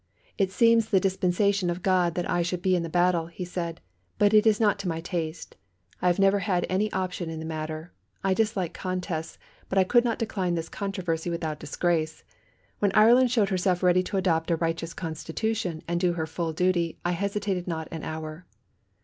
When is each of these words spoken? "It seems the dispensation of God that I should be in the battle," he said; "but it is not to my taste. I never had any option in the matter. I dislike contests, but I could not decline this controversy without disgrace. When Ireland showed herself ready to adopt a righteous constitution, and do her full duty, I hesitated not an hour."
"It 0.35 0.49
seems 0.51 0.87
the 0.89 0.99
dispensation 0.99 1.69
of 1.69 1.83
God 1.83 2.15
that 2.15 2.27
I 2.27 2.41
should 2.41 2.63
be 2.63 2.75
in 2.75 2.81
the 2.81 2.89
battle," 2.89 3.27
he 3.27 3.45
said; 3.45 3.81
"but 4.17 4.33
it 4.33 4.47
is 4.47 4.59
not 4.59 4.79
to 4.79 4.87
my 4.87 4.99
taste. 4.99 5.57
I 6.01 6.11
never 6.17 6.39
had 6.39 6.65
any 6.67 6.91
option 6.91 7.29
in 7.29 7.37
the 7.39 7.45
matter. 7.45 7.93
I 8.23 8.33
dislike 8.33 8.73
contests, 8.73 9.37
but 9.69 9.77
I 9.77 9.83
could 9.83 10.03
not 10.03 10.17
decline 10.17 10.55
this 10.55 10.69
controversy 10.69 11.29
without 11.29 11.59
disgrace. 11.59 12.23
When 12.79 12.91
Ireland 12.93 13.29
showed 13.29 13.49
herself 13.49 13.83
ready 13.83 14.01
to 14.05 14.17
adopt 14.17 14.49
a 14.49 14.55
righteous 14.55 14.95
constitution, 14.95 15.83
and 15.87 15.99
do 15.99 16.13
her 16.13 16.25
full 16.25 16.51
duty, 16.51 16.97
I 17.05 17.11
hesitated 17.11 17.67
not 17.67 17.87
an 17.91 18.03
hour." 18.03 18.47